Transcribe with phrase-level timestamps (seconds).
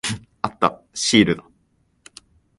[0.41, 0.81] あった。
[0.95, 1.43] シールだ。